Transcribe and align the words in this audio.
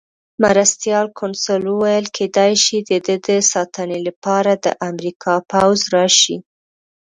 مرستیال 0.43 1.07
کونسل 1.19 1.63
وویل: 1.67 2.05
کېدای 2.17 2.53
شي 2.63 2.77
د 2.89 2.91
ده 3.05 3.15
د 3.27 3.29
ساتنې 3.51 3.99
لپاره 4.07 4.51
د 4.63 4.65
امریکا 4.89 5.33
پوځ 5.51 5.79
راشي. 5.95 6.37